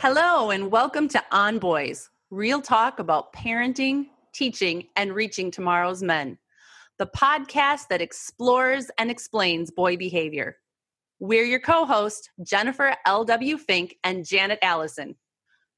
[0.00, 6.36] Hello, and welcome to On Boys, real talk about parenting, teaching, and reaching tomorrow's men.
[6.98, 10.58] The podcast that explores and explains boy behavior.
[11.18, 13.56] We're your co hosts, Jennifer L.W.
[13.56, 15.16] Fink and Janet Allison.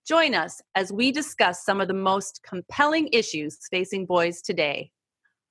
[0.04, 4.90] Join us as we discuss some of the most compelling issues facing boys today.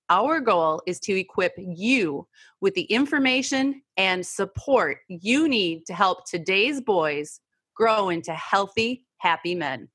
[0.09, 2.27] Our goal is to equip you
[2.59, 7.39] with the information and support you need to help today's boys
[7.77, 9.87] grow into healthy, happy men.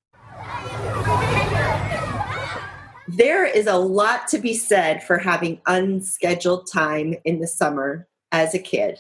[3.09, 8.55] There is a lot to be said for having unscheduled time in the summer as
[8.55, 8.99] a kid,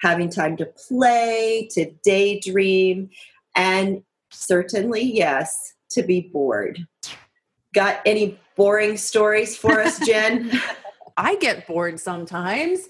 [0.00, 3.08] having time to play, to daydream,
[3.54, 6.84] and certainly, yes, to be bored.
[7.72, 10.60] Got any boring stories for us, Jen?
[11.16, 12.88] I get bored sometimes.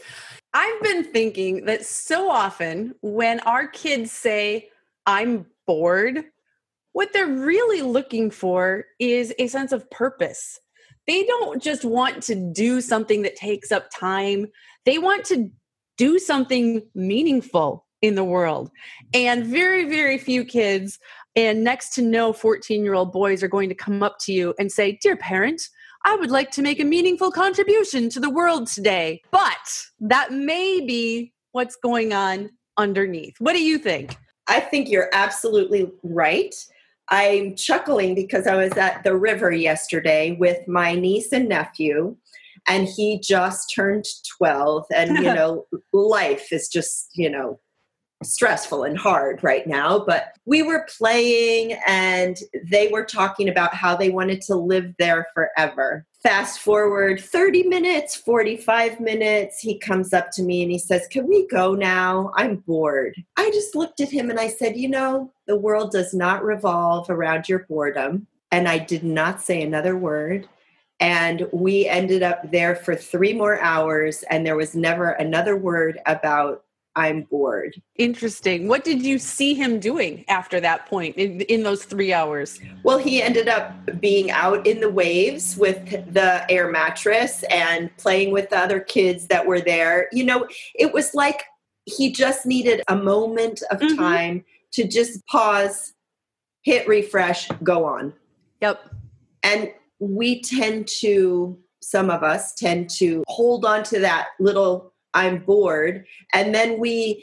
[0.54, 4.70] I've been thinking that so often when our kids say,
[5.06, 6.24] I'm bored,
[6.92, 10.58] what they're really looking for is a sense of purpose.
[11.06, 14.46] They don't just want to do something that takes up time,
[14.84, 15.50] they want to
[15.96, 18.70] do something meaningful in the world.
[19.14, 20.98] And very, very few kids
[21.34, 24.54] and next to no 14 year old boys are going to come up to you
[24.58, 25.62] and say, Dear parent,
[26.04, 29.22] I would like to make a meaningful contribution to the world today.
[29.30, 33.34] But that may be what's going on underneath.
[33.38, 34.16] What do you think?
[34.48, 36.54] I think you're absolutely right.
[37.08, 42.16] I'm chuckling because I was at the river yesterday with my niece and nephew,
[42.66, 44.06] and he just turned
[44.38, 44.86] 12.
[44.94, 47.60] And, you know, life is just, you know,
[48.22, 49.98] stressful and hard right now.
[49.98, 55.26] But we were playing, and they were talking about how they wanted to live there
[55.34, 61.06] forever fast forward 30 minutes, 45 minutes, he comes up to me and he says,
[61.06, 62.32] Can we go now?
[62.34, 63.14] I'm bored.
[63.36, 67.08] I just looked at him and I said, You know, the world does not revolve
[67.10, 68.26] around your boredom.
[68.50, 70.48] And I did not say another word.
[70.98, 76.00] And we ended up there for three more hours, and there was never another word
[76.06, 76.64] about
[76.96, 77.80] I'm bored.
[77.96, 78.68] Interesting.
[78.68, 82.58] What did you see him doing after that point in, in those three hours?
[82.84, 88.32] Well, he ended up being out in the waves with the air mattress and playing
[88.32, 90.08] with the other kids that were there.
[90.10, 91.44] You know, it was like
[91.84, 93.96] he just needed a moment of mm-hmm.
[93.96, 95.92] time to just pause,
[96.62, 98.14] hit refresh, go on.
[98.62, 98.88] Yep.
[99.42, 105.38] And we tend to, some of us tend to hold on to that little I'm
[105.38, 106.06] bored.
[106.32, 107.20] And then we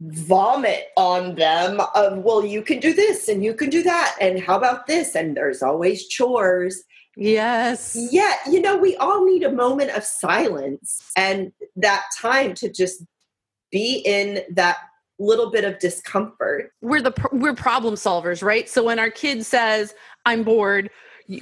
[0.00, 4.16] vomit on them of, well, you can do this and you can do that.
[4.20, 5.14] And how about this?
[5.14, 6.82] And there's always chores.
[7.16, 7.96] Yes.
[8.10, 8.34] Yeah.
[8.50, 13.02] You know, we all need a moment of silence and that time to just
[13.70, 14.76] be in that
[15.18, 16.72] little bit of discomfort.
[16.82, 18.68] We're the we're problem solvers, right?
[18.68, 19.94] So when our kid says,
[20.26, 20.90] "I'm bored,"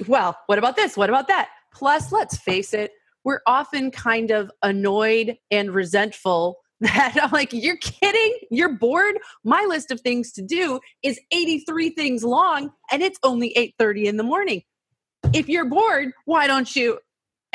[0.07, 0.95] well, what about this?
[0.95, 1.49] What about that?
[1.73, 2.91] Plus, let's face it,
[3.25, 8.37] we're often kind of annoyed and resentful that I'm like, you're kidding?
[8.51, 9.15] You're bored?
[9.43, 14.17] My list of things to do is 83 things long and it's only 8:30 in
[14.17, 14.61] the morning.
[15.33, 16.99] If you're bored, why don't you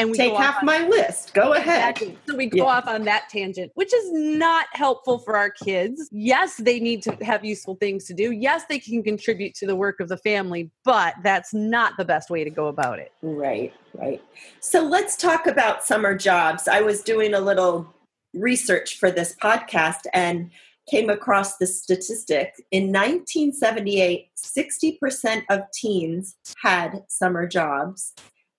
[0.00, 1.34] and we take half my list.
[1.34, 1.90] Go ahead.
[1.90, 2.18] Exactly.
[2.26, 2.64] So we go yeah.
[2.64, 6.08] off on that tangent, which is not helpful for our kids.
[6.10, 8.32] Yes, they need to have useful things to do.
[8.32, 12.30] Yes, they can contribute to the work of the family, but that's not the best
[12.30, 13.12] way to go about it.
[13.22, 14.22] Right, right.
[14.60, 16.66] So let's talk about summer jobs.
[16.66, 17.92] I was doing a little
[18.32, 20.50] research for this podcast and
[20.88, 22.54] came across this statistic.
[22.70, 28.14] In 1978, 60% of teens had summer jobs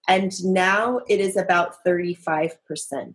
[0.08, 3.14] and now it is about 35%.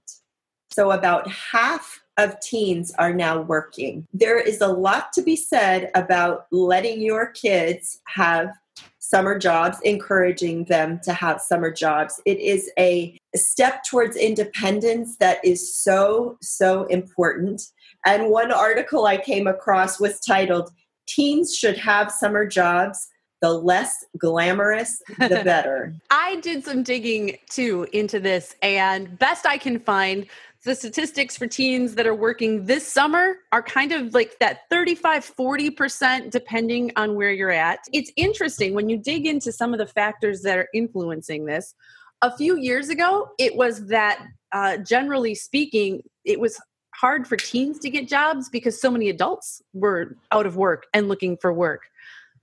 [0.70, 4.06] So about half of teens are now working.
[4.12, 8.50] There is a lot to be said about letting your kids have
[8.98, 12.20] summer jobs, encouraging them to have summer jobs.
[12.26, 17.62] It is a step towards independence that is so, so important.
[18.04, 20.70] And one article I came across was titled,
[21.06, 23.08] Teens Should Have Summer Jobs
[23.40, 25.94] the less glamorous, the better.
[26.10, 30.26] I did some digging too into this, and best I can find,
[30.66, 35.24] the statistics for teens that are working this summer are kind of like that 35
[35.38, 39.86] 40% depending on where you're at it's interesting when you dig into some of the
[39.86, 41.76] factors that are influencing this
[42.20, 46.60] a few years ago it was that uh, generally speaking it was
[46.96, 51.06] hard for teens to get jobs because so many adults were out of work and
[51.08, 51.82] looking for work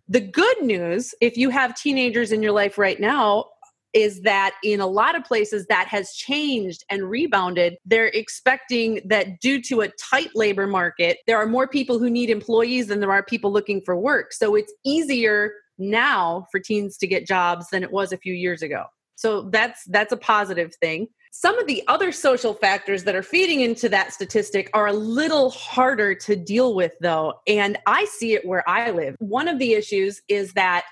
[0.07, 3.45] the good news if you have teenagers in your life right now
[3.93, 7.77] is that in a lot of places that has changed and rebounded.
[7.85, 12.29] They're expecting that due to a tight labor market, there are more people who need
[12.29, 14.33] employees than there are people looking for work.
[14.33, 18.61] So it's easier now for teens to get jobs than it was a few years
[18.61, 18.85] ago.
[19.15, 21.07] So that's that's a positive thing.
[21.35, 25.49] Some of the other social factors that are feeding into that statistic are a little
[25.49, 29.15] harder to deal with though, and I see it where I live.
[29.17, 30.85] One of the issues is that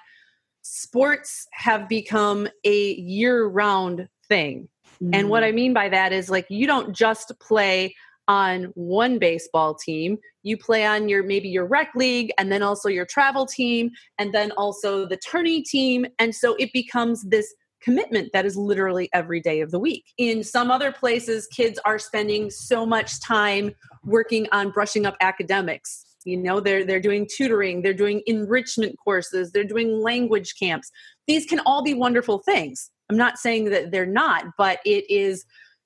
[0.64, 4.68] sports have become a year round thing.
[4.96, 5.14] Mm-hmm.
[5.14, 5.56] And what I mm.
[5.56, 7.94] mean by that is like you don't just play
[8.28, 12.88] on one baseball team you play on your maybe your rec league and then also
[12.88, 18.32] your travel team and then also the tourney team and so it becomes this commitment
[18.34, 20.06] that is literally every day of the week.
[20.18, 23.72] In some other places kids are spending so much time
[24.04, 26.06] working on brushing up academics.
[26.24, 30.92] You know they're they're doing tutoring they're doing enrichment courses they're doing language camps.
[31.28, 32.92] These can all be wonderful things.
[33.10, 35.46] I'm not saying that they're not but it is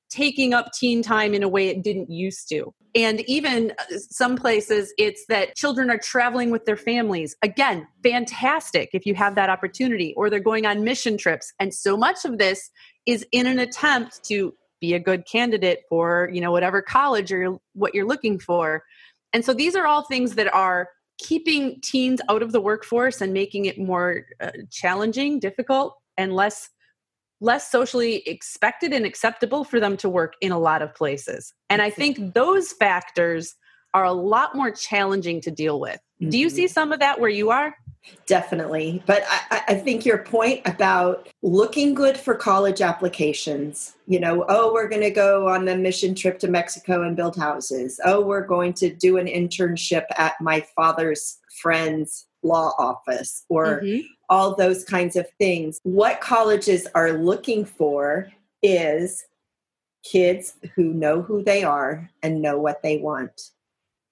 [0.10, 4.38] taking up teen time in a way it didn't used to and even uh, some
[4.38, 7.36] places it's that children are traveling with their families.
[7.44, 11.54] Again fantastic if you have that opportunity or they're going on mission trips.
[11.60, 12.72] And so much of this
[13.06, 17.58] is in an attempt to be a good candidate for you know whatever college or
[17.74, 18.84] what you're looking for.
[19.34, 23.34] And so these are all things that are keeping teens out of the workforce and
[23.34, 26.70] making it more uh, challenging, difficult, and less
[27.42, 31.54] less socially expected and acceptable for them to work in a lot of places.
[31.70, 33.56] And I think those factors
[33.94, 36.00] are a lot more challenging to deal with.
[36.22, 36.30] Mm-hmm.
[36.30, 36.74] Do you see mm-hmm.
[36.74, 37.76] some of that where you are?
[38.28, 39.02] Definitely.
[39.06, 44.72] But I, I, think your point about looking good for college applications, you know, oh,
[44.72, 48.00] we're going to go on the mission trip to Mexico and build houses.
[48.06, 54.06] Oh, we're going to do an internship at my father's friend's law office or mm-hmm.
[54.30, 55.80] all those kinds of things.
[55.84, 58.32] What colleges are looking for
[58.62, 59.24] is
[60.04, 63.50] kids who know who they are and know what they want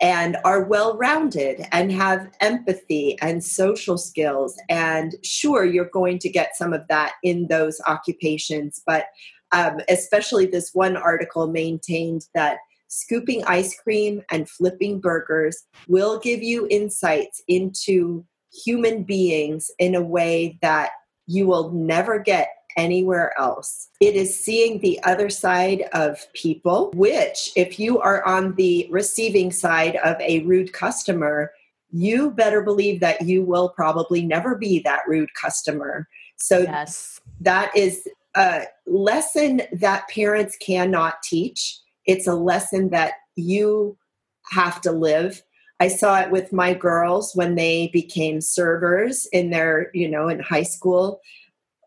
[0.02, 4.60] and are well rounded and have empathy and social skills.
[4.68, 9.06] And sure, you're going to get some of that in those occupations, but
[9.54, 12.58] um, especially this one article maintained that
[12.94, 20.02] scooping ice cream and flipping burgers will give you insights into human beings in a
[20.02, 20.92] way that
[21.26, 23.90] you will never get anywhere else.
[24.00, 29.52] It is seeing the other side of people, which, if you are on the receiving
[29.52, 31.52] side of a rude customer,
[31.92, 36.08] you better believe that you will probably never be that rude customer.
[36.38, 37.20] So, yes.
[37.42, 41.80] that is a lesson that parents cannot teach.
[42.06, 43.98] It's a lesson that you
[44.52, 45.42] have to live.
[45.80, 50.40] I saw it with my girls when they became servers in their, you know, in
[50.40, 51.22] high school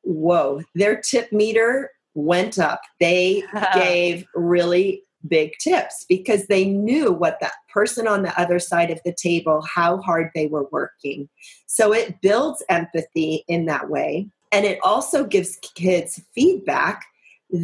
[0.06, 2.80] whoa, their tip meter went up.
[3.00, 3.42] They
[3.74, 9.00] gave really big tips because they knew what that person on the other side of
[9.04, 11.28] the table, how hard they were working.
[11.66, 14.28] So it builds empathy in that way.
[14.52, 17.04] And it also gives kids feedback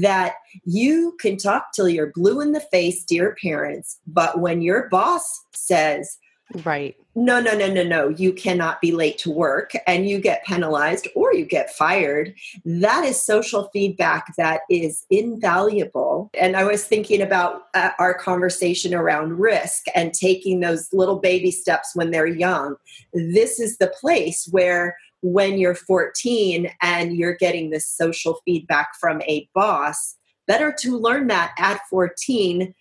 [0.00, 0.34] that
[0.64, 5.44] you can talk till you're blue in the face, dear parents, but when your boss
[5.52, 6.18] says,
[6.64, 6.96] Right.
[7.14, 8.08] No, no, no, no, no.
[8.08, 12.34] You cannot be late to work and you get penalized or you get fired.
[12.64, 16.30] That is social feedback that is invaluable.
[16.38, 21.50] And I was thinking about uh, our conversation around risk and taking those little baby
[21.50, 22.76] steps when they're young.
[23.12, 29.22] This is the place where when you're 14 and you're getting this social feedback from
[29.22, 32.74] a boss, better to learn that at 14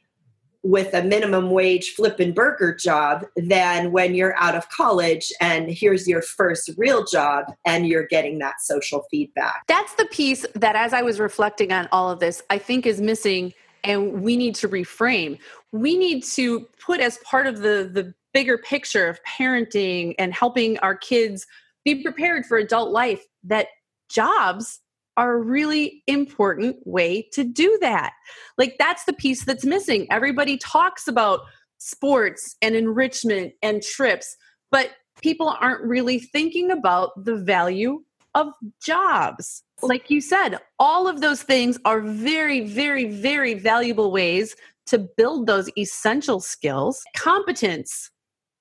[0.63, 6.07] with a minimum wage flipping burger job than when you're out of college and here's
[6.07, 9.63] your first real job and you're getting that social feedback.
[9.67, 13.01] That's the piece that, as I was reflecting on all of this, I think is
[13.01, 15.39] missing and we need to reframe.
[15.71, 20.77] We need to put as part of the, the bigger picture of parenting and helping
[20.79, 21.47] our kids
[21.83, 23.67] be prepared for adult life that
[24.09, 24.79] jobs
[25.17, 28.13] are a really important way to do that.
[28.57, 30.07] Like, that's the piece that's missing.
[30.09, 31.41] Everybody talks about
[31.77, 34.35] sports and enrichment and trips,
[34.71, 38.03] but people aren't really thinking about the value
[38.35, 38.47] of
[38.81, 39.63] jobs.
[39.81, 44.55] Like you said, all of those things are very, very, very valuable ways
[44.87, 48.09] to build those essential skills competence,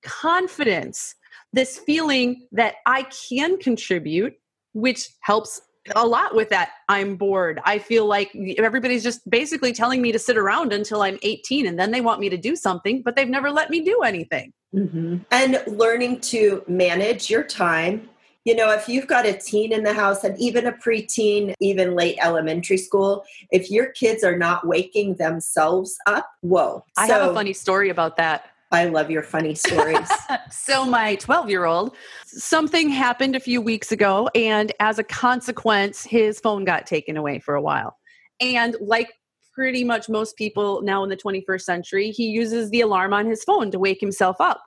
[0.03, 1.15] confidence,
[1.53, 4.35] this feeling that I can contribute,
[4.73, 5.61] which helps
[5.97, 6.71] a lot with that.
[6.89, 7.61] I'm bored.
[7.65, 11.79] I feel like everybody's just basically telling me to sit around until I'm 18 and
[11.79, 14.53] then they want me to do something, but they've never let me do anything.
[14.75, 15.19] Mm-hmm.
[15.31, 18.09] And learning to manage your time.
[18.45, 21.95] You know, if you've got a teen in the house and even a preteen, even
[21.95, 26.85] late elementary school, if your kids are not waking themselves up, whoa.
[26.97, 28.47] I so, have a funny story about that.
[28.73, 30.11] I love your funny stories.
[30.51, 31.97] so, my 12 year old,
[32.27, 37.41] something happened a few weeks ago, and as a consequence, his phone got taken away
[37.41, 37.97] for a while.
[38.41, 39.13] And like
[39.53, 43.45] pretty much most people now in the 21st century, he uses the alarm on his
[43.45, 44.63] phone to wake himself up.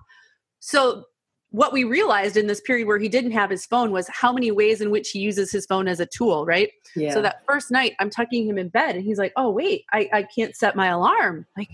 [0.59, 1.05] So,
[1.51, 4.49] what we realized in this period where he didn't have his phone was how many
[4.49, 6.71] ways in which he uses his phone as a tool, right?
[6.95, 7.13] Yeah.
[7.13, 10.09] So that first night, I'm tucking him in bed, and he's like, "Oh wait, I,
[10.11, 11.69] I can't set my alarm." Like,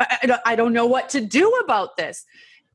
[0.00, 2.24] I, I don't know what to do about this.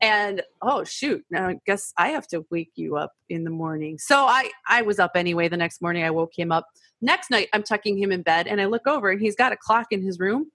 [0.02, 3.96] And oh shoot now i guess i have to wake you up in the morning.
[3.98, 6.04] So i i was up anyway the next morning.
[6.04, 6.66] I woke him up.
[7.00, 9.56] Next night i'm tucking him in bed and i look over and he's got a
[9.56, 10.50] clock in his room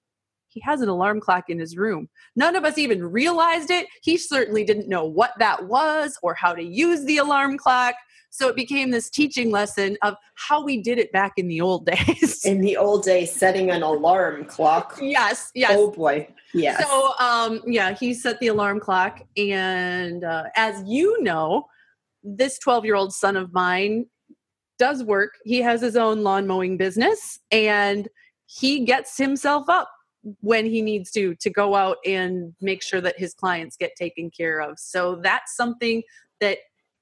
[0.51, 4.17] he has an alarm clock in his room none of us even realized it he
[4.17, 7.95] certainly didn't know what that was or how to use the alarm clock
[8.33, 11.85] so it became this teaching lesson of how we did it back in the old
[12.07, 12.45] days.
[12.45, 14.97] In the old days, setting an alarm clock.
[15.01, 15.71] Yes, yes.
[15.75, 16.27] Oh boy.
[16.53, 16.81] Yes.
[16.81, 19.21] So, um, yeah, he set the alarm clock.
[19.37, 21.65] And uh, as you know,
[22.23, 24.05] this 12 year old son of mine
[24.79, 25.33] does work.
[25.43, 28.07] He has his own lawn mowing business and
[28.45, 29.89] he gets himself up
[30.41, 34.29] when he needs to to go out and make sure that his clients get taken
[34.29, 34.79] care of.
[34.79, 36.03] So that's something
[36.39, 36.59] that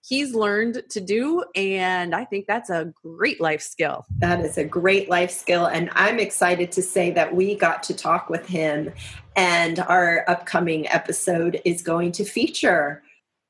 [0.08, 1.44] he's learned to do.
[1.56, 4.06] And I think that's a great life skill.
[4.20, 5.66] That is a great life skill.
[5.66, 8.92] And I'm excited to say that we got to talk with him.
[9.36, 13.04] And our upcoming episode is going to feature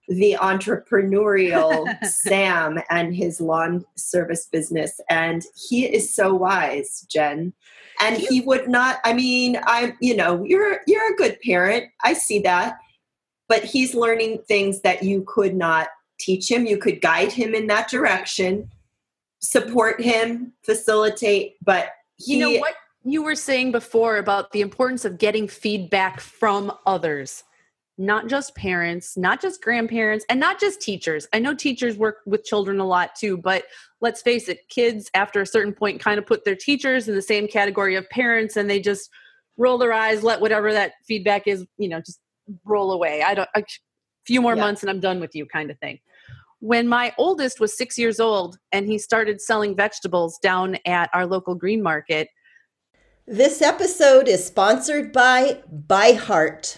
[0.08, 5.00] the entrepreneurial Sam and his lawn service business.
[5.10, 7.54] And he is so wise, Jen.
[8.02, 11.86] And he would not, I mean, I'm, you know, you're you're a good parent.
[12.04, 12.78] I see that.
[13.48, 15.90] But he's learning things that you could not
[16.20, 18.70] teach him, you could guide him in that direction,
[19.40, 25.06] support him, facilitate, but he, you know what you were saying before about the importance
[25.06, 27.44] of getting feedback from others
[28.00, 31.28] not just parents, not just grandparents, and not just teachers.
[31.34, 33.66] I know teachers work with children a lot too, but
[34.00, 37.22] let's face it, kids after a certain point kind of put their teachers in the
[37.22, 39.10] same category of parents and they just
[39.58, 42.22] roll their eyes, let whatever that feedback is, you know, just
[42.64, 43.22] roll away.
[43.22, 43.64] I don't, a
[44.26, 44.62] few more yeah.
[44.62, 46.00] months and I'm done with you kind of thing
[46.60, 51.26] when my oldest was six years old and he started selling vegetables down at our
[51.26, 52.30] local green market.
[53.26, 56.78] This episode is sponsored by ByHeart.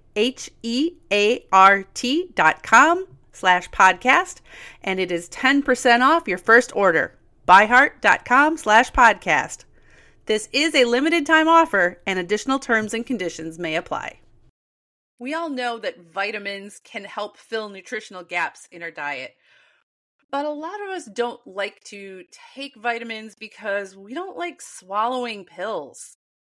[0.15, 4.41] H E A R T dot com slash podcast,
[4.83, 7.17] and it is 10% off your first order.
[7.47, 9.65] Byheart.com slash podcast.
[10.25, 14.19] This is a limited time offer, and additional terms and conditions may apply.
[15.19, 19.35] We all know that vitamins can help fill nutritional gaps in our diet.
[20.31, 22.23] But a lot of us don't like to
[22.55, 26.17] take vitamins because we don't like swallowing pills.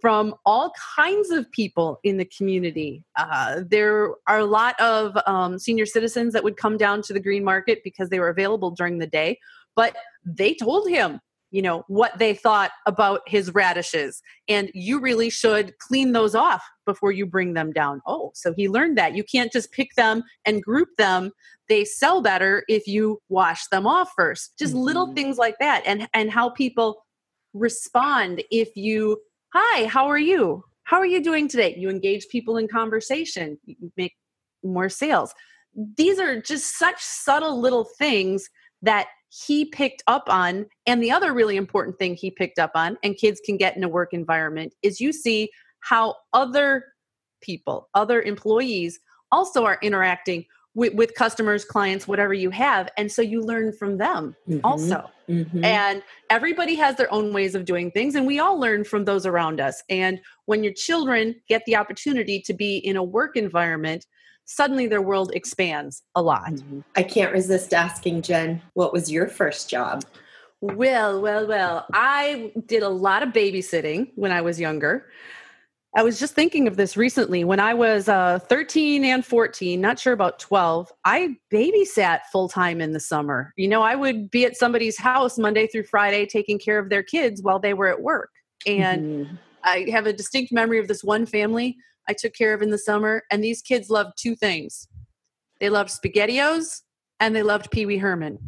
[0.00, 3.02] from all kinds of people in the community.
[3.16, 7.20] Uh, there are a lot of um, senior citizens that would come down to the
[7.20, 9.38] green market because they were available during the day,
[9.74, 14.20] but they told him, you know, what they thought about his radishes.
[14.48, 18.02] And you really should clean those off before you bring them down.
[18.06, 19.14] Oh, so he learned that.
[19.14, 21.30] You can't just pick them and group them.
[21.68, 24.58] They sell better if you wash them off first.
[24.58, 24.82] Just mm-hmm.
[24.82, 25.82] little things like that.
[25.86, 27.06] And and how people
[27.54, 29.18] respond if you
[29.58, 30.62] Hi, how are you?
[30.82, 31.74] How are you doing today?
[31.78, 34.14] You engage people in conversation, you make
[34.62, 35.34] more sales.
[35.96, 38.50] These are just such subtle little things
[38.82, 40.66] that he picked up on.
[40.84, 43.82] And the other really important thing he picked up on, and kids can get in
[43.82, 45.48] a work environment, is you see
[45.80, 46.84] how other
[47.40, 49.00] people, other employees
[49.32, 50.44] also are interacting
[50.76, 52.88] with, with customers, clients, whatever you have.
[52.96, 54.64] And so you learn from them mm-hmm.
[54.64, 55.10] also.
[55.28, 55.64] Mm-hmm.
[55.64, 59.26] And everybody has their own ways of doing things, and we all learn from those
[59.26, 59.82] around us.
[59.88, 64.06] And when your children get the opportunity to be in a work environment,
[64.44, 66.52] suddenly their world expands a lot.
[66.52, 66.80] Mm-hmm.
[66.94, 70.04] I can't resist asking Jen, what was your first job?
[70.60, 75.06] Well, well, well, I did a lot of babysitting when I was younger.
[75.96, 77.42] I was just thinking of this recently.
[77.42, 82.82] When I was uh, 13 and 14, not sure about 12, I babysat full time
[82.82, 83.54] in the summer.
[83.56, 87.02] You know, I would be at somebody's house Monday through Friday taking care of their
[87.02, 88.28] kids while they were at work.
[88.66, 89.36] And mm-hmm.
[89.64, 92.78] I have a distinct memory of this one family I took care of in the
[92.78, 93.22] summer.
[93.30, 94.86] And these kids loved two things
[95.60, 96.82] they loved SpaghettiOs
[97.20, 98.38] and they loved Pee Wee Herman.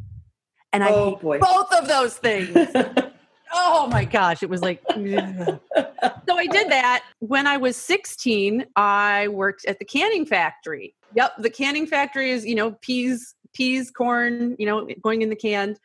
[0.75, 2.55] And I oh, both of those things.
[3.52, 4.82] oh my gosh, it was like.
[4.94, 7.04] so I did that.
[7.20, 10.94] When I was 16, I worked at the canning factory.
[11.14, 15.37] Yep, the canning factory is, you know, peas, peas, corn, you know, going in the
[15.37, 15.76] can.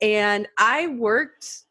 [0.00, 1.62] And I worked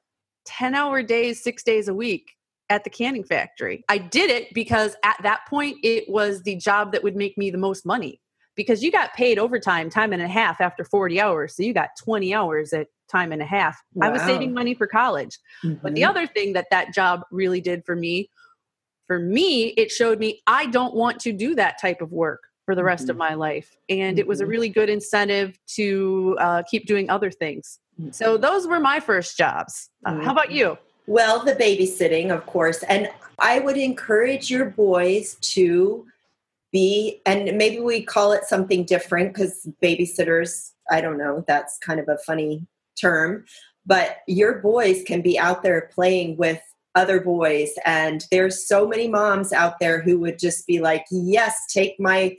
[0.45, 2.31] 10 hour days, six days a week
[2.69, 3.83] at the canning factory.
[3.89, 7.51] I did it because at that point, it was the job that would make me
[7.51, 8.19] the most money
[8.55, 11.55] because you got paid overtime time and a half after 40 hours.
[11.55, 13.81] So you got 20 hours at time and a half.
[13.93, 14.07] Wow.
[14.07, 15.37] I was saving money for college.
[15.63, 15.79] Mm-hmm.
[15.81, 16.09] But the mm-hmm.
[16.09, 18.29] other thing that that job really did for me,
[19.07, 22.75] for me, it showed me I don't want to do that type of work for
[22.75, 23.11] the rest mm-hmm.
[23.11, 23.75] of my life.
[23.89, 24.19] And mm-hmm.
[24.19, 24.51] it was a mm-hmm.
[24.51, 27.79] really good incentive to uh, keep doing other things.
[28.11, 28.41] So mm-hmm.
[28.41, 29.89] those were my first jobs.
[30.05, 30.77] Uh, how about you?
[31.05, 32.81] Well, the babysitting, of course.
[32.83, 36.05] And I would encourage your boys to
[36.73, 41.99] be and maybe we call it something different because babysitters i don't know that's kind
[41.99, 43.45] of a funny term
[43.85, 46.61] but your boys can be out there playing with
[46.95, 47.71] other boys.
[47.85, 52.37] And there's so many moms out there who would just be like yes take my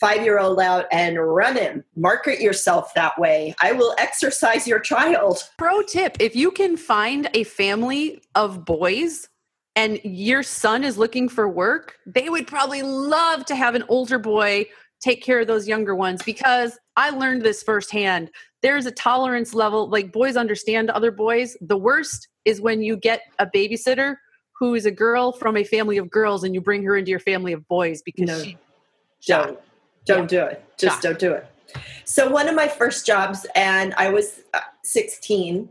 [0.00, 1.84] five year old out and run him.
[1.96, 3.54] Market yourself that way.
[3.62, 5.38] I will exercise your child.
[5.56, 9.28] Pro tip if you can find a family of boys
[9.76, 14.18] and your son is looking for work, they would probably love to have an older
[14.18, 14.66] boy
[15.00, 18.30] take care of those younger ones because I learned this firsthand.
[18.62, 21.56] There's a tolerance level, like boys understand other boys.
[21.60, 24.16] The worst is when you get a babysitter
[24.58, 27.20] who is a girl from a family of girls and you bring her into your
[27.20, 28.56] family of boys because no, she
[29.26, 29.58] don't
[30.06, 30.44] don't yeah.
[30.44, 30.64] do it.
[30.78, 31.46] Just don't do it.
[32.04, 35.68] So one of my first jobs and I was uh, 16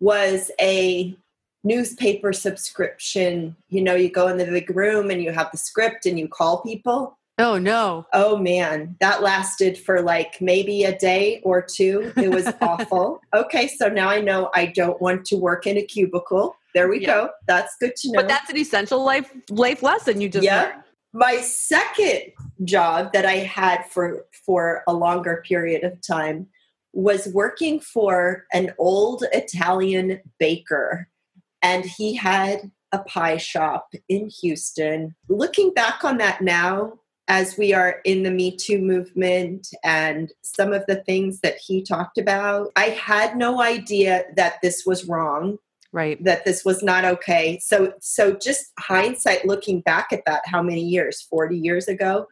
[0.00, 1.16] was a
[1.62, 3.56] newspaper subscription.
[3.68, 6.28] You know, you go in the big room and you have the script and you
[6.28, 7.18] call people.
[7.38, 8.06] Oh no.
[8.12, 12.12] Oh man, that lasted for like maybe a day or two.
[12.16, 13.20] It was awful.
[13.34, 16.56] Okay, so now I know I don't want to work in a cubicle.
[16.74, 17.06] There we yeah.
[17.06, 17.30] go.
[17.46, 18.20] That's good to know.
[18.20, 20.62] But that's an essential life life lesson you just yeah.
[20.62, 20.82] Learned.
[21.12, 22.32] My second
[22.64, 26.48] job that I had for for a longer period of time
[26.92, 31.08] was working for an old Italian baker
[31.62, 35.16] and he had a pie shop in Houston.
[35.28, 40.72] Looking back on that now, as we are in the Me Too movement and some
[40.72, 45.58] of the things that he talked about, I had no idea that this was wrong
[45.92, 46.22] right.
[46.22, 47.58] that this was not okay.
[47.60, 51.22] So so just hindsight looking back at that how many years?
[51.22, 52.26] 40 years ago?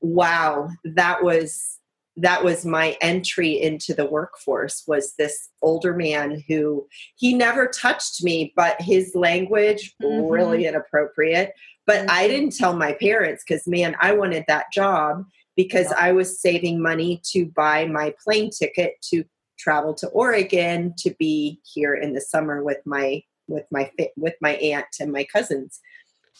[0.00, 1.78] Wow that was
[2.16, 8.22] that was my entry into the workforce was this older man who he never touched
[8.22, 10.30] me but his language mm-hmm.
[10.30, 11.52] really inappropriate
[11.90, 12.10] but mm-hmm.
[12.10, 15.24] i didn't tell my parents because man i wanted that job
[15.56, 15.96] because yeah.
[15.98, 19.24] i was saving money to buy my plane ticket to
[19.60, 24.54] travel to Oregon to be here in the summer with my with my with my
[24.56, 25.80] aunt and my cousins.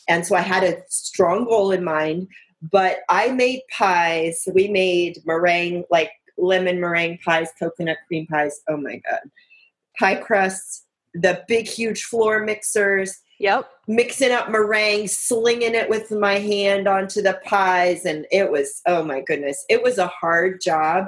[0.09, 2.29] And so I had a strong goal in mind,
[2.63, 4.49] but I made pies.
[4.53, 8.61] We made meringue like lemon meringue pies, coconut cream pies.
[8.69, 9.31] Oh my god.
[9.99, 13.19] Pie crusts, the big huge floor mixers.
[13.41, 13.71] Yep.
[13.89, 18.05] Mixing up meringue, slinging it with my hand onto the pies.
[18.05, 21.07] And it was, oh my goodness, it was a hard job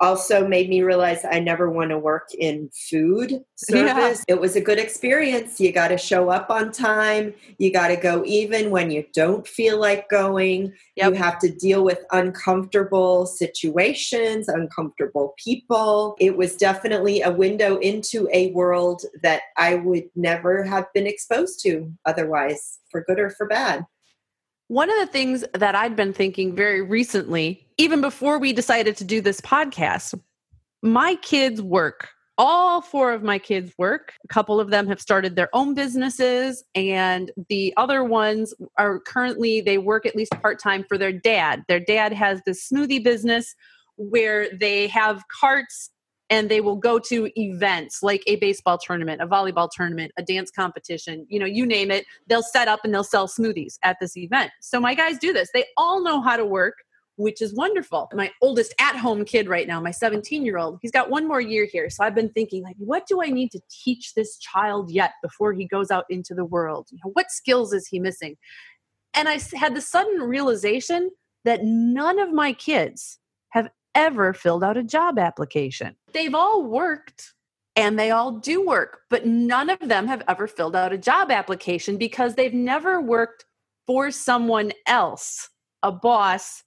[0.00, 4.24] also made me realize I never want to work in food service.
[4.28, 4.34] Yeah.
[4.34, 5.58] It was a good experience.
[5.60, 7.34] You got to show up on time.
[7.58, 10.72] You got to go even when you don't feel like going.
[10.96, 11.12] Yep.
[11.12, 16.16] You have to deal with uncomfortable situations, uncomfortable people.
[16.20, 21.60] It was definitely a window into a world that I would never have been exposed
[21.62, 23.86] to otherwise, for good or for bad.
[24.68, 29.04] One of the things that I'd been thinking very recently, even before we decided to
[29.04, 30.18] do this podcast,
[30.82, 32.08] my kids work.
[32.36, 34.12] All four of my kids work.
[34.24, 39.60] A couple of them have started their own businesses, and the other ones are currently,
[39.60, 41.62] they work at least part time for their dad.
[41.68, 43.54] Their dad has this smoothie business
[43.96, 45.90] where they have carts
[46.30, 50.50] and they will go to events like a baseball tournament, a volleyball tournament, a dance
[50.50, 52.04] competition, you know, you name it.
[52.26, 54.50] They'll set up and they'll sell smoothies at this event.
[54.60, 55.50] So my guys do this.
[55.54, 56.74] They all know how to work,
[57.16, 58.08] which is wonderful.
[58.12, 61.40] My oldest at home kid right now, my 17 year old, he's got one more
[61.40, 61.88] year here.
[61.90, 65.52] So I've been thinking, like, what do I need to teach this child yet before
[65.52, 66.88] he goes out into the world?
[66.90, 68.36] You know, what skills is he missing?
[69.14, 71.10] And I had the sudden realization
[71.44, 73.18] that none of my kids
[73.50, 75.96] have ever filled out a job application.
[76.12, 77.32] They've all worked
[77.74, 81.30] and they all do work, but none of them have ever filled out a job
[81.30, 83.46] application because they've never worked
[83.86, 85.48] for someone else,
[85.82, 86.62] a boss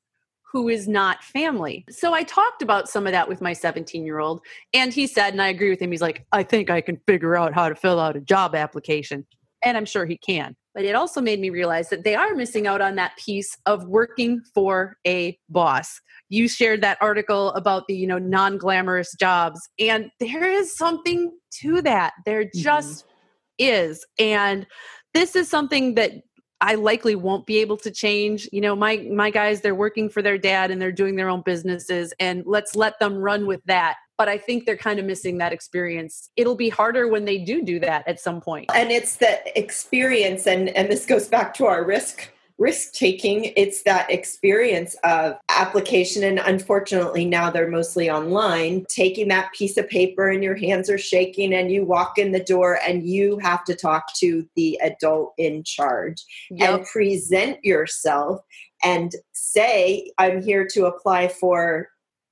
[0.52, 1.86] who is not family.
[1.92, 4.42] So I talked about some of that with my 17 year old,
[4.74, 7.36] and he said, and I agree with him, he's like, I think I can figure
[7.36, 9.26] out how to fill out a job application.
[9.64, 10.56] And I'm sure he can.
[10.80, 13.86] But it also made me realize that they are missing out on that piece of
[13.90, 20.10] working for a boss you shared that article about the you know non-glamorous jobs and
[20.20, 22.60] there is something to that there mm-hmm.
[22.60, 23.66] just mm-hmm.
[23.66, 24.66] is and
[25.14, 26.12] this is something that
[26.62, 28.50] I likely won't be able to change.
[28.52, 31.42] You know, my my guys they're working for their dad and they're doing their own
[31.42, 33.96] businesses and let's let them run with that.
[34.20, 36.30] But I think they're kind of missing that experience.
[36.36, 38.70] It'll be harder when they do do that at some point.
[38.76, 42.30] And it's the experience and and this goes back to our risk
[42.60, 49.52] risk taking it's that experience of application and unfortunately now they're mostly online taking that
[49.54, 53.08] piece of paper and your hands are shaking and you walk in the door and
[53.08, 56.70] you have to talk to the adult in charge yep.
[56.70, 58.42] and present yourself
[58.84, 61.88] and say i'm here to apply for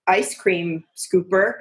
[0.07, 1.53] ice cream scooper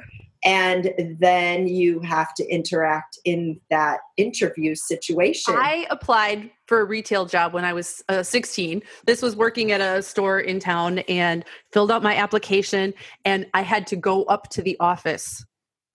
[0.44, 5.54] and then you have to interact in that interview situation.
[5.56, 8.82] I applied for a retail job when I was uh, 16.
[9.06, 13.62] This was working at a store in town and filled out my application and I
[13.62, 15.44] had to go up to the office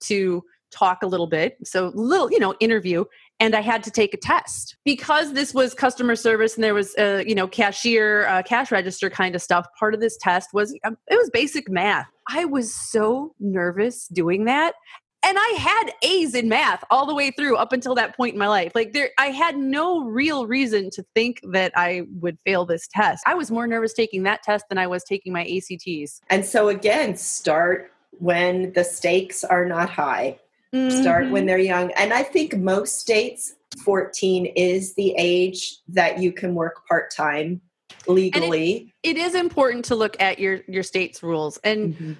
[0.00, 1.56] to talk a little bit.
[1.64, 3.04] So little, you know, interview
[3.42, 6.94] and I had to take a test because this was customer service and there was
[6.96, 9.66] a you know cashier uh, cash register kind of stuff.
[9.78, 12.06] Part of this test was um, it was basic math.
[12.28, 14.74] I was so nervous doing that.
[15.24, 18.38] And I had A's in math all the way through up until that point in
[18.38, 18.72] my life.
[18.74, 23.24] Like there I had no real reason to think that I would fail this test.
[23.26, 26.20] I was more nervous taking that test than I was taking my ACTs.
[26.30, 30.38] And so again, start when the stakes are not high
[30.74, 31.00] mm-hmm.
[31.00, 31.46] start when mm-hmm.
[31.48, 31.90] they're young.
[31.92, 33.54] And I think most states,
[33.84, 37.60] 14 is the age that you can work part time
[38.06, 38.92] legally.
[39.02, 41.94] It, it is important to look at your your state's rules and.
[41.94, 42.12] Mm-hmm.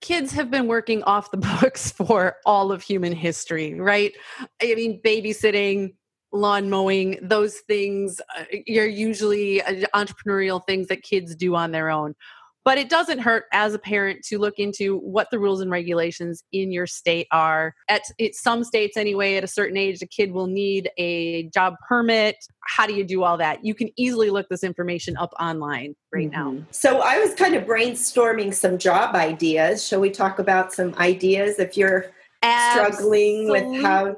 [0.00, 4.12] Kids have been working off the books for all of human history, right?
[4.60, 5.94] I mean, babysitting,
[6.32, 8.42] lawn mowing, those things uh,
[8.80, 12.16] are usually uh, entrepreneurial things that kids do on their own
[12.64, 16.44] but it doesn't hurt as a parent to look into what the rules and regulations
[16.52, 17.74] in your state are.
[17.88, 21.74] At it, some states, anyway, at a certain age, a kid will need a job
[21.88, 22.36] permit.
[22.66, 23.64] How do you do all that?
[23.64, 26.58] You can easily look this information up online right mm-hmm.
[26.58, 26.64] now.
[26.70, 29.86] So I was kind of brainstorming some job ideas.
[29.86, 34.16] Shall we talk about some ideas if you're struggling with how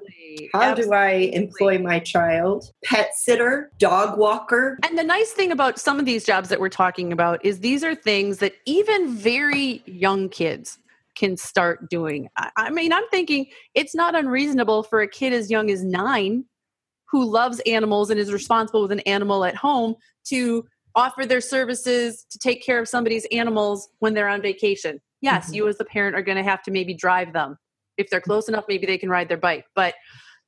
[0.52, 0.84] how Absolutely.
[0.84, 2.70] do I employ my child?
[2.84, 4.78] Pet sitter, dog walker.
[4.82, 7.84] And the nice thing about some of these jobs that we're talking about is these
[7.84, 10.78] are things that even very young kids
[11.14, 12.28] can start doing.
[12.36, 16.44] I, I mean, I'm thinking it's not unreasonable for a kid as young as nine
[17.10, 20.64] who loves animals and is responsible with an animal at home to
[20.96, 25.00] offer their services to take care of somebody's animals when they're on vacation.
[25.20, 25.54] Yes, mm-hmm.
[25.54, 27.56] you as the parent are going to have to maybe drive them
[27.96, 29.64] if they're close enough, maybe they can ride their bike.
[29.74, 29.94] But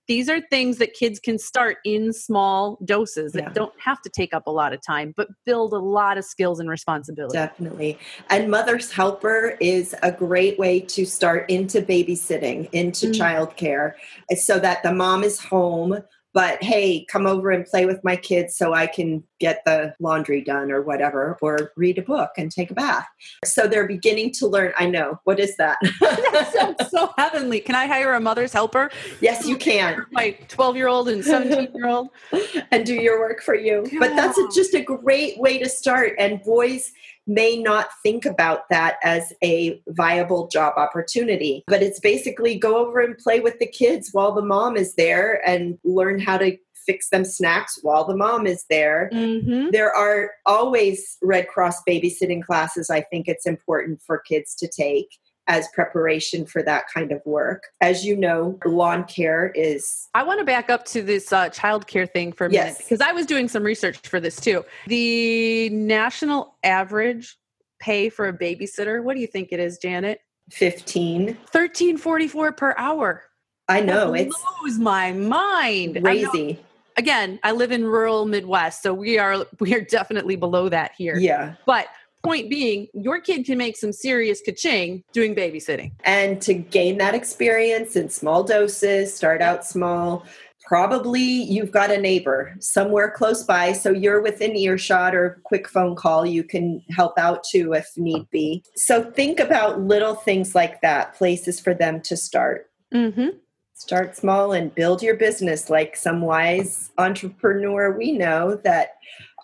[0.08, 3.52] these are things that kids can start in small doses that yeah.
[3.52, 6.60] don't have to take up a lot of time, but build a lot of skills
[6.60, 7.36] and responsibility.
[7.36, 7.98] Definitely.
[8.30, 13.20] And Mother's Helper is a great way to start into babysitting, into mm-hmm.
[13.20, 13.94] childcare,
[14.36, 15.98] so that the mom is home
[16.36, 20.42] but hey, come over and play with my kids so I can get the laundry
[20.42, 23.06] done or whatever, or read a book and take a bath.
[23.42, 24.74] So they're beginning to learn.
[24.76, 25.18] I know.
[25.24, 25.78] What is that?
[26.02, 27.60] that sounds so heavenly.
[27.60, 28.90] Can I hire a mother's helper?
[29.22, 30.04] Yes, you can.
[30.12, 32.08] My 12 year old and 17 year old.
[32.70, 33.86] and do your work for you.
[33.90, 33.98] Yeah.
[33.98, 36.12] But that's a, just a great way to start.
[36.18, 36.92] And boys,
[37.26, 41.64] may not think about that as a viable job opportunity.
[41.66, 45.46] But it's basically go over and play with the kids while the mom is there
[45.46, 49.10] and learn how to fix them snacks while the mom is there.
[49.12, 49.70] Mm-hmm.
[49.72, 55.18] There are always Red Cross babysitting classes, I think it's important for kids to take
[55.48, 57.64] as preparation for that kind of work.
[57.80, 60.08] As you know, lawn care is.
[60.14, 62.64] I want to back up to this uh, child care thing for a yes.
[62.64, 64.64] minute because I was doing some research for this too.
[64.86, 67.36] The national average
[67.78, 70.20] pay for a babysitter, what do you think it is, Janet?
[70.50, 71.26] 15.
[71.26, 73.24] 1344 per hour.
[73.68, 74.14] I know.
[74.14, 74.30] It
[74.60, 76.00] blows my mind.
[76.02, 76.60] Crazy.
[76.96, 81.16] Again, I live in rural Midwest, so we are we are definitely below that here.
[81.16, 81.54] Yeah.
[81.66, 81.88] But
[82.26, 85.92] point being, your kid can make some serious kaching doing babysitting.
[86.04, 90.24] And to gain that experience in small doses, start out small.
[90.66, 95.94] Probably you've got a neighbor somewhere close by, so you're within earshot or quick phone
[95.94, 96.26] call.
[96.26, 98.64] You can help out too if need be.
[98.74, 102.68] So think about little things like that, places for them to start.
[102.92, 103.28] Mm-hmm.
[103.74, 108.94] Start small and build your business like some wise entrepreneur we know that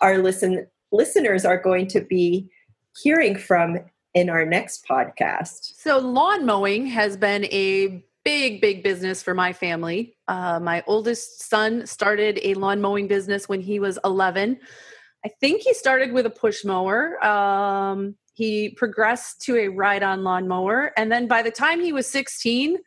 [0.01, 2.49] our listen listeners are going to be
[3.01, 3.79] hearing from
[4.13, 5.73] in our next podcast.
[5.77, 10.15] So, lawn mowing has been a big, big business for my family.
[10.27, 14.59] Uh, my oldest son started a lawn mowing business when he was 11.
[15.25, 17.23] I think he started with a push mower.
[17.25, 20.91] Um, he progressed to a ride on lawn mower.
[20.97, 22.77] And then by the time he was 16,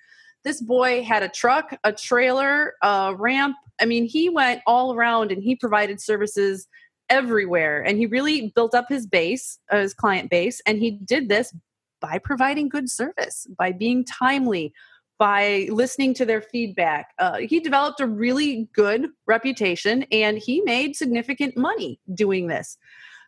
[0.45, 3.57] this boy had a truck, a trailer, a ramp.
[3.81, 6.67] I mean, he went all around and he provided services
[7.09, 11.29] everywhere and he really built up his base uh, his client base and he did
[11.29, 11.55] this
[12.01, 14.73] by providing good service by being timely
[15.19, 20.97] by listening to their feedback uh, he developed a really good reputation and he made
[20.97, 22.77] significant money doing this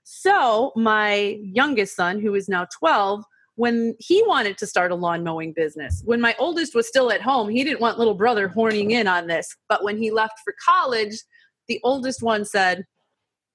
[0.05, 3.25] so my youngest son who is now 12
[3.59, 6.01] when he wanted to start a lawn mowing business.
[6.05, 9.27] When my oldest was still at home, he didn't want little brother horning in on
[9.27, 9.57] this.
[9.69, 11.25] But when he left for college,
[11.67, 12.85] the oldest one said,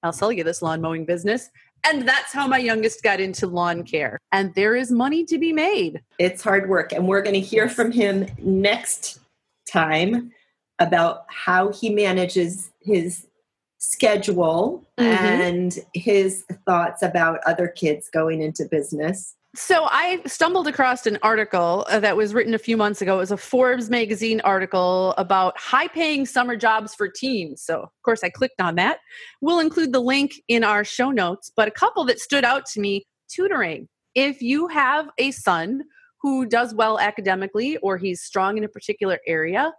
[0.03, 1.49] I'll sell you this lawn mowing business.
[1.85, 4.19] And that's how my youngest got into lawn care.
[4.31, 6.01] And there is money to be made.
[6.17, 6.93] It's hard work.
[6.93, 9.19] And we're going to hear from him next
[9.69, 10.31] time
[10.79, 13.27] about how he manages his
[13.79, 15.25] schedule mm-hmm.
[15.25, 19.35] and his thoughts about other kids going into business.
[19.55, 23.17] So I stumbled across an article uh, that was written a few months ago.
[23.17, 27.61] It was a Forbes magazine article about high paying summer jobs for teens.
[27.61, 28.97] So, of course, I clicked on that.
[29.41, 32.79] We'll include the link in our show notes, but a couple that stood out to
[32.79, 33.87] me tutoring.
[34.15, 35.83] If you have a son
[36.23, 39.71] who does well academically or he's strong in a particular area,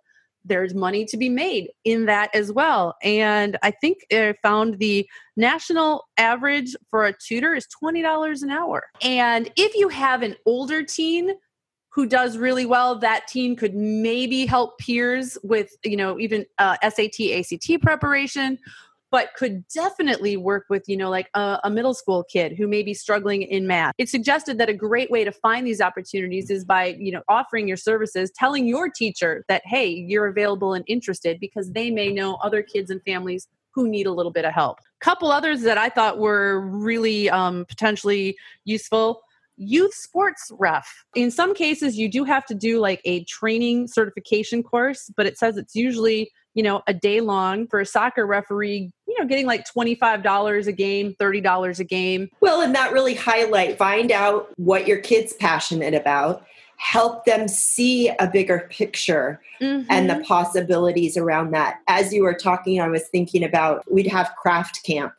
[0.44, 2.96] there's money to be made in that as well.
[3.02, 8.85] And I think I found the national average for a tutor is $20 an hour.
[9.02, 11.33] And if you have an older teen
[11.88, 16.76] who does really well, that teen could maybe help peers with, you know, even uh,
[16.83, 18.59] SAT, ACT preparation
[19.14, 22.83] but could definitely work with, you know, like a, a, middle school kid who may
[22.83, 23.94] be struggling in math.
[23.96, 27.68] It suggested that a great way to find these opportunities is by, you know, offering
[27.68, 32.35] your services, telling your teacher that, hey, you're available and interested because they may know
[32.42, 34.81] other kids and families who need a little bit of help.
[34.98, 39.20] couple others that I thought were really um, potentially useful
[39.57, 41.05] youth sports ref.
[41.14, 45.38] In some cases, you do have to do like a training certification course, but it
[45.38, 49.47] says it's usually, you know, a day long for a soccer referee, you know, getting
[49.47, 52.29] like $25 a game, $30 a game.
[52.40, 56.45] Well, and that really highlight, find out what your kid's passionate about,
[56.77, 59.87] help them see a bigger picture mm-hmm.
[59.90, 61.81] and the possibilities around that.
[61.87, 65.14] As you were talking, I was thinking about we'd have craft camp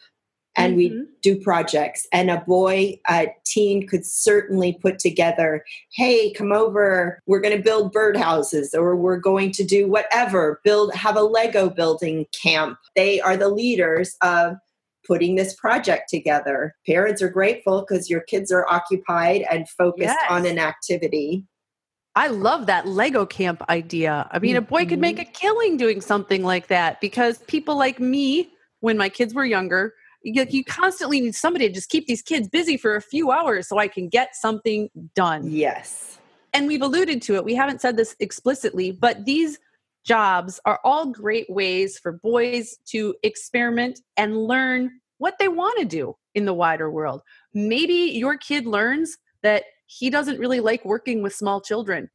[0.56, 1.00] and mm-hmm.
[1.00, 5.64] we do projects and a boy a teen could certainly put together
[5.94, 10.94] hey come over we're going to build birdhouses or we're going to do whatever build
[10.94, 14.56] have a lego building camp they are the leaders of
[15.06, 20.26] putting this project together parents are grateful because your kids are occupied and focused yes.
[20.30, 21.46] on an activity
[22.18, 24.30] I love that Lego camp idea.
[24.32, 25.30] I mean, a boy could make mm-hmm.
[25.30, 29.94] a killing doing something like that because people like me, when my kids were younger,
[30.26, 33.68] you, you constantly need somebody to just keep these kids busy for a few hours
[33.68, 35.50] so I can get something done.
[35.50, 36.18] Yes.
[36.54, 37.46] And we've alluded to it.
[37.46, 39.60] We haven't said this explicitly, but these
[40.04, 45.86] jobs are all great ways for boys to experiment and learn what they want to
[45.86, 47.22] do in the wider world.
[47.54, 52.10] Maybe your kid learns that he doesn't really like working with small children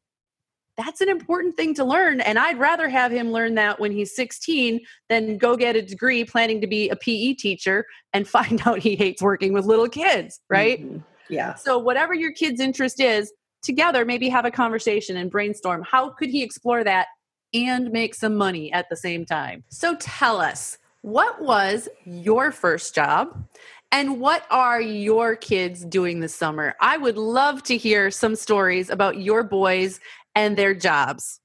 [0.80, 2.20] that's an important thing to learn.
[2.20, 6.24] And I'd rather have him learn that when he's 16 than go get a degree
[6.24, 10.40] planning to be a PE teacher and find out he hates working with little kids,
[10.48, 10.84] right?
[10.84, 10.98] Mm-hmm.
[11.28, 11.54] Yeah.
[11.54, 16.30] So, whatever your kid's interest is, together maybe have a conversation and brainstorm how could
[16.30, 17.08] he explore that
[17.52, 19.64] and make some money at the same time.
[19.68, 23.44] So, tell us what was your first job?
[23.92, 26.76] And what are your kids doing this summer?
[26.80, 29.98] I would love to hear some stories about your boys
[30.34, 31.40] and their jobs.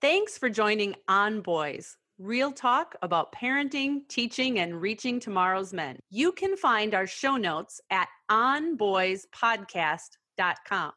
[0.00, 5.98] Thanks for joining On Boys, real talk about parenting, teaching, and reaching tomorrow's men.
[6.10, 10.92] You can find our show notes at onboyspodcast.com.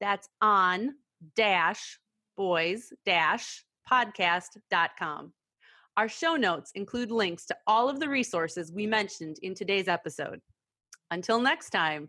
[0.00, 0.94] That's on
[1.36, 1.98] dash
[2.36, 5.32] boys dash podcast.com.
[5.96, 10.40] Our show notes include links to all of the resources we mentioned in today's episode.
[11.10, 12.08] Until next time.